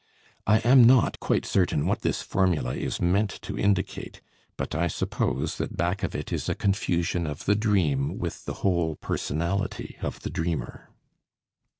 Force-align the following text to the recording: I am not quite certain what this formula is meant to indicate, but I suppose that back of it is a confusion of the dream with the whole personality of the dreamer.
I 0.47 0.57
am 0.61 0.83
not 0.83 1.19
quite 1.19 1.45
certain 1.45 1.85
what 1.85 2.01
this 2.01 2.23
formula 2.23 2.73
is 2.73 2.99
meant 2.99 3.29
to 3.43 3.55
indicate, 3.55 4.19
but 4.57 4.73
I 4.73 4.87
suppose 4.87 5.57
that 5.59 5.77
back 5.77 6.01
of 6.01 6.15
it 6.15 6.33
is 6.33 6.49
a 6.49 6.55
confusion 6.55 7.27
of 7.27 7.45
the 7.45 7.53
dream 7.53 8.17
with 8.17 8.45
the 8.45 8.53
whole 8.65 8.95
personality 8.95 9.97
of 10.01 10.21
the 10.21 10.31
dreamer. 10.31 10.89